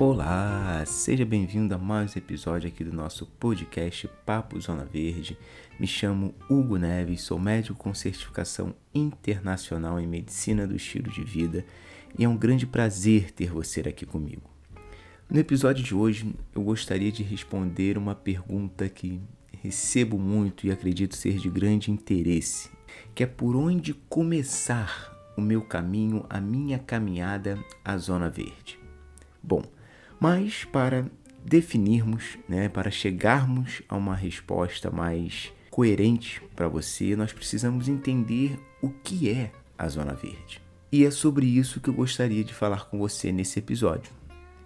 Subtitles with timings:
[0.00, 5.36] Olá, seja bem-vindo a mais um episódio aqui do nosso podcast Papo Zona Verde.
[5.76, 11.66] Me chamo Hugo Neves, sou médico com certificação internacional em medicina do estilo de vida
[12.16, 14.48] e é um grande prazer ter você aqui comigo.
[15.28, 19.20] No episódio de hoje, eu gostaria de responder uma pergunta que
[19.60, 22.70] recebo muito e acredito ser de grande interesse,
[23.16, 28.78] que é por onde começar o meu caminho, a minha caminhada à Zona Verde.
[29.42, 29.62] Bom,
[30.20, 31.06] mas para
[31.44, 38.90] definirmos, né, para chegarmos a uma resposta mais coerente para você, nós precisamos entender o
[38.90, 40.60] que é a Zona Verde.
[40.90, 44.12] E é sobre isso que eu gostaria de falar com você nesse episódio.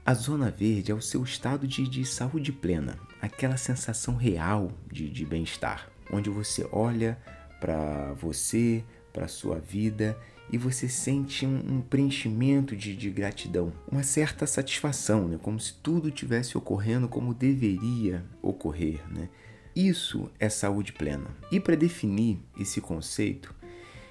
[0.05, 5.09] A Zona Verde é o seu estado de, de saúde plena, aquela sensação real de,
[5.09, 7.19] de bem-estar, onde você olha
[7.61, 10.19] para você, para sua vida
[10.52, 15.39] e você sente um, um preenchimento de, de, gratidão, uma certa satisfação, né?
[15.41, 19.00] como se tudo tivesse ocorrendo como deveria ocorrer.
[19.11, 19.30] Né?
[19.75, 21.28] Isso é saúde plena.
[21.50, 23.55] E para definir esse conceito,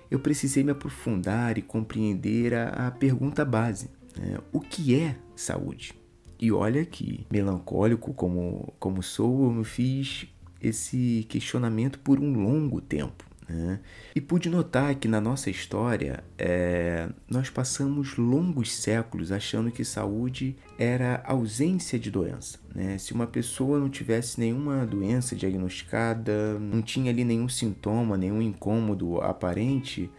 [0.09, 4.39] eu precisei me aprofundar e compreender a, a pergunta base: né?
[4.51, 5.93] o que é saúde?
[6.39, 10.27] E olha que, melancólico como, como sou, eu me fiz
[10.59, 13.30] esse questionamento por um longo tempo.
[13.51, 13.79] Né?
[14.15, 20.55] E pude notar que na nossa história é, nós passamos longos séculos achando que saúde
[20.79, 22.59] era ausência de doença.
[22.73, 22.97] Né?
[22.97, 29.19] Se uma pessoa não tivesse nenhuma doença diagnosticada, não tinha ali nenhum sintoma, nenhum incômodo
[29.21, 30.09] aparente,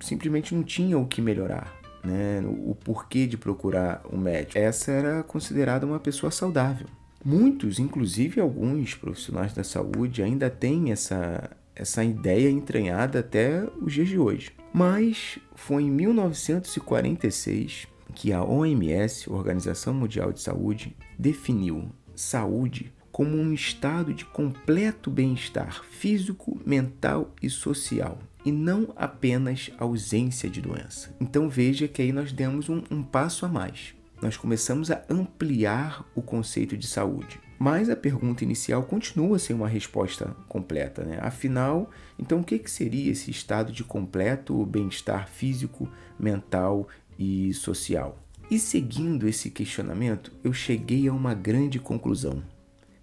[0.00, 1.74] simplesmente não tinha o que melhorar.
[2.02, 2.42] Né?
[2.46, 4.58] O porquê de procurar um médico.
[4.58, 6.86] Essa era considerada uma pessoa saudável.
[7.24, 14.08] Muitos, inclusive alguns profissionais da saúde, ainda têm essa, essa ideia entranhada até os dias
[14.08, 14.50] de hoje.
[14.72, 23.52] Mas foi em 1946 que a OMS, Organização Mundial de Saúde, definiu saúde como um
[23.52, 31.14] estado de completo bem-estar físico, mental e social, e não apenas ausência de doença.
[31.20, 33.94] Então veja que aí nós demos um, um passo a mais.
[34.20, 37.40] Nós começamos a ampliar o conceito de saúde.
[37.58, 41.18] Mas a pergunta inicial continua sem uma resposta completa, né?
[41.20, 46.86] Afinal, então o que, que seria esse estado de completo bem-estar físico, mental
[47.18, 48.16] e social?
[48.48, 52.42] E seguindo esse questionamento, eu cheguei a uma grande conclusão.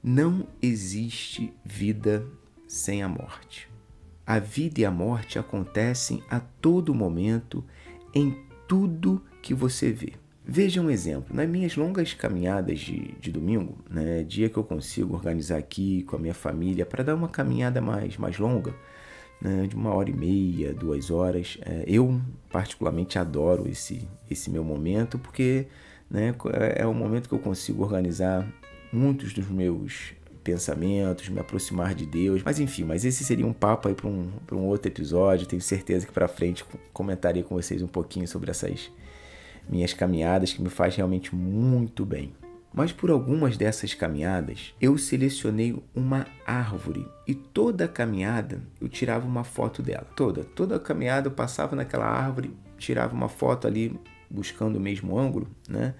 [0.01, 2.25] Não existe vida
[2.67, 3.69] sem a morte.
[4.25, 7.63] A vida e a morte acontecem a todo momento,
[8.13, 8.35] em
[8.67, 10.13] tudo que você vê.
[10.47, 11.35] Veja um exemplo.
[11.35, 16.15] Nas minhas longas caminhadas de, de domingo, né, dia que eu consigo organizar aqui com
[16.15, 18.73] a minha família para dar uma caminhada mais, mais longa,
[19.41, 24.63] né, de uma hora e meia, duas horas, é, eu particularmente adoro esse, esse meu
[24.63, 25.65] momento porque
[26.09, 28.47] né, é, é o momento que eu consigo organizar
[28.93, 30.13] muitos dos meus
[30.43, 32.43] pensamentos, me aproximar de Deus.
[32.43, 35.47] Mas enfim, mas esse seria um papo aí para um, um outro episódio.
[35.47, 36.63] Tenho certeza que para frente
[36.93, 38.91] comentaria com vocês um pouquinho sobre essas
[39.69, 42.33] minhas caminhadas que me faz realmente muito bem.
[42.73, 49.25] Mas por algumas dessas caminhadas, eu selecionei uma árvore e toda a caminhada eu tirava
[49.25, 50.05] uma foto dela.
[50.13, 53.97] Toda, toda a caminhada eu passava naquela árvore, tirava uma foto ali
[54.29, 55.95] buscando o mesmo ângulo, né?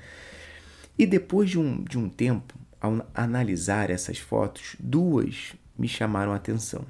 [1.00, 6.36] E depois de um, de um tempo, ao analisar essas fotos, duas me chamaram a
[6.36, 6.86] atenção.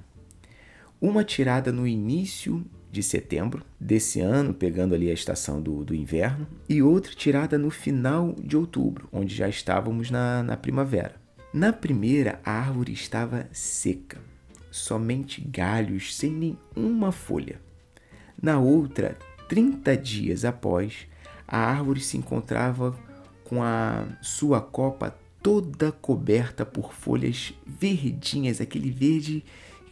[0.99, 6.47] Uma tirada no início de setembro desse ano, pegando ali a estação do, do inverno,
[6.67, 11.15] e outra tirada no final de outubro, onde já estávamos na, na primavera.
[11.53, 14.17] Na primeira, a árvore estava seca,
[14.71, 17.59] somente galhos sem nenhuma folha.
[18.41, 19.17] Na outra,
[19.49, 21.05] 30 dias após,
[21.45, 22.97] a árvore se encontrava
[23.43, 29.43] com a sua copa toda coberta por folhas verdinhas, aquele verde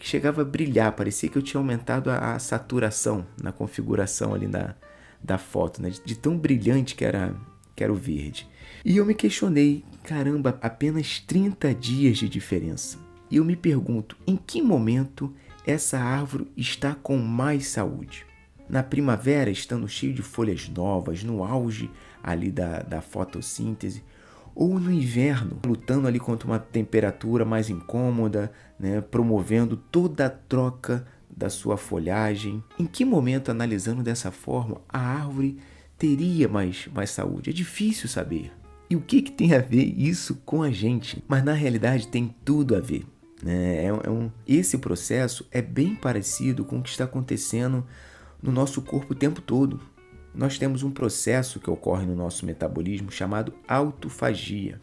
[0.04, 4.48] que chegava a brilhar, parecia que eu tinha aumentado a, a saturação na configuração ali
[4.48, 4.76] da,
[5.24, 5.90] da foto, né?
[5.90, 7.34] de, de tão brilhante que era,
[7.74, 8.46] que era o verde.
[8.84, 13.00] E eu me questionei, caramba, apenas 30 dias de diferença.
[13.32, 15.34] E eu me pergunto, em que momento
[15.66, 18.26] essa árvore está com mais saúde?
[18.68, 21.90] Na primavera, estando cheio de folhas novas, no auge
[22.22, 24.04] ali da, da fotossíntese,
[24.56, 31.06] ou no inverno, lutando ali contra uma temperatura mais incômoda, né, promovendo toda a troca
[31.30, 32.64] da sua folhagem.
[32.78, 35.58] Em que momento, analisando dessa forma, a árvore
[35.98, 37.50] teria mais, mais saúde?
[37.50, 38.52] É difícil saber.
[38.90, 41.24] E o que, que tem a ver isso com a gente?
[41.28, 43.06] Mas na realidade tem tudo a ver.
[43.42, 43.86] Né?
[43.86, 47.86] É, é um, esse processo é bem parecido com o que está acontecendo
[48.42, 49.80] no nosso corpo o tempo todo.
[50.34, 54.82] Nós temos um processo que ocorre no nosso metabolismo chamado autofagia,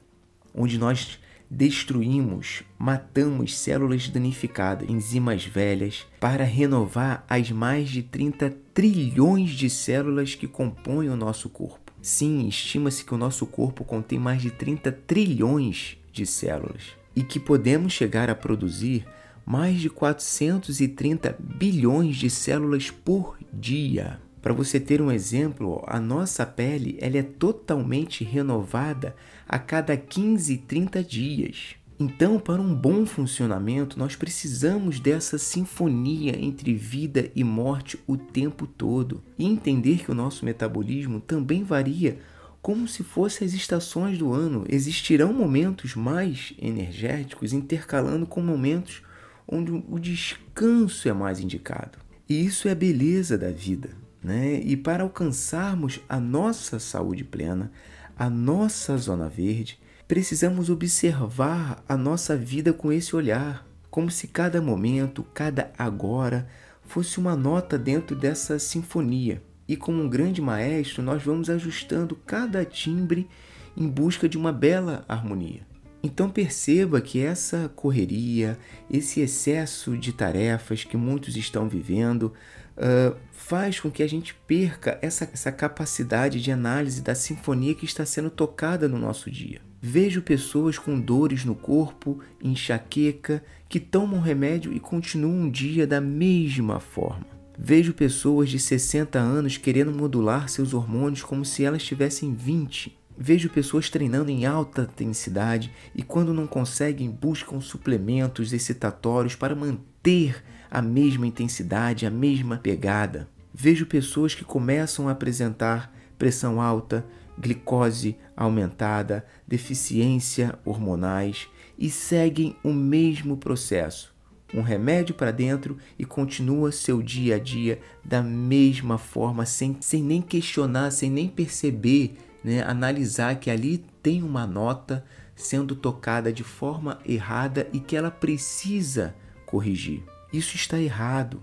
[0.55, 1.19] onde nós
[1.51, 10.37] destruímos, matamos células danificadas, enzimas velhas, para renovar as mais de 30 trilhões de células
[10.37, 11.93] que compõem o nosso corpo.
[12.01, 17.41] Sim, estima-se que o nosso corpo contém mais de 30 trilhões de células e que
[17.41, 19.05] podemos chegar a produzir
[19.45, 24.21] mais de 430 bilhões de células por dia.
[24.43, 29.15] Para você ter um exemplo, a nossa pele ela é totalmente renovada
[29.47, 31.75] a cada 15 e 30 dias.
[31.99, 38.67] Então, para um bom funcionamento, nós precisamos dessa sinfonia entre vida e morte o tempo
[38.67, 42.19] todo e entender que o nosso metabolismo também varia
[42.63, 44.65] como se fossem as estações do ano.
[44.71, 49.03] Existirão momentos mais energéticos intercalando com momentos
[49.47, 51.99] onde o descanso é mais indicado.
[52.27, 53.91] E isso é a beleza da vida.
[54.23, 54.61] Né?
[54.61, 57.73] E para alcançarmos a nossa saúde plena,
[58.19, 64.61] a nossa zona verde, precisamos observar a nossa vida com esse olhar, como se cada
[64.61, 66.47] momento, cada agora,
[66.83, 69.43] fosse uma nota dentro dessa sinfonia.
[69.67, 73.29] E como um grande maestro, nós vamos ajustando cada timbre
[73.77, 75.70] em busca de uma bela harmonia.
[76.03, 78.59] Então perceba que essa correria,
[78.91, 82.33] esse excesso de tarefas que muitos estão vivendo,
[82.77, 87.85] uh, faz com que a gente perca essa, essa capacidade de análise da sinfonia que
[87.85, 89.61] está sendo tocada no nosso dia.
[89.83, 96.01] Vejo pessoas com dores no corpo, enxaqueca, que tomam remédio e continuam um dia da
[96.01, 97.27] mesma forma.
[97.59, 103.51] Vejo pessoas de 60 anos querendo modular seus hormônios como se elas tivessem 20 Vejo
[103.51, 110.81] pessoas treinando em alta intensidade e, quando não conseguem, buscam suplementos excitatórios para manter a
[110.81, 113.29] mesma intensidade, a mesma pegada.
[113.53, 117.05] Vejo pessoas que começam a apresentar pressão alta,
[117.39, 121.47] glicose aumentada, deficiência hormonais
[121.79, 124.15] e seguem o mesmo processo.
[124.55, 130.03] Um remédio para dentro e continua seu dia a dia da mesma forma, sem, sem
[130.03, 135.05] nem questionar, sem nem perceber né, analisar que ali tem uma nota
[135.35, 139.15] sendo tocada de forma errada e que ela precisa
[139.47, 140.03] corrigir.
[140.33, 141.43] Isso está errado.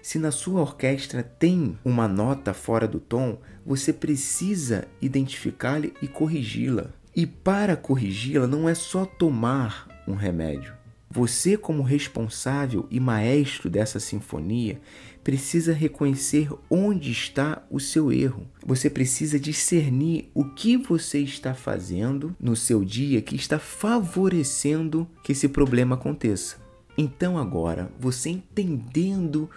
[0.00, 6.90] Se na sua orquestra tem uma nota fora do tom, você precisa identificá-la e corrigi-la.
[7.14, 10.81] E para corrigi-la não é só tomar um remédio.
[11.14, 14.80] Você, como responsável e maestro dessa sinfonia,
[15.22, 18.46] precisa reconhecer onde está o seu erro.
[18.64, 25.32] Você precisa discernir o que você está fazendo no seu dia que está favorecendo que
[25.32, 26.56] esse problema aconteça.
[26.96, 29.50] Então, agora, você entendendo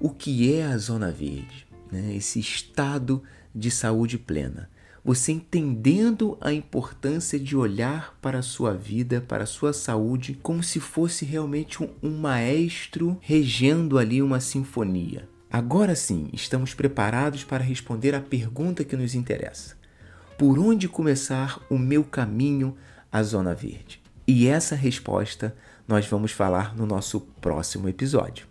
[0.00, 2.16] o que é a zona verde, né?
[2.16, 3.22] esse estado
[3.54, 4.70] de saúde plena,
[5.04, 10.62] você entendendo a importância de olhar para a sua vida, para a sua saúde, como
[10.62, 15.28] se fosse realmente um, um maestro regendo ali uma sinfonia.
[15.50, 19.76] Agora sim, estamos preparados para responder à pergunta que nos interessa:
[20.38, 22.76] Por onde começar o meu caminho
[23.10, 24.00] à Zona Verde?
[24.26, 25.54] E essa resposta
[25.86, 28.46] nós vamos falar no nosso próximo episódio.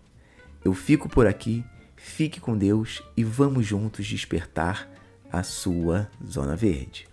[0.64, 1.64] Eu fico por aqui,
[1.96, 4.91] fique com Deus e vamos juntos despertar
[5.32, 7.08] a sua zona verde.